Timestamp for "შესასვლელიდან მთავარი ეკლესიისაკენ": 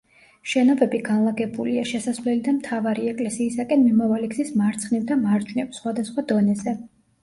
1.91-3.87